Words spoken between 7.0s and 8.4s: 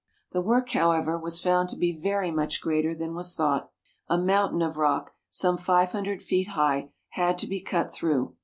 had to be cut through.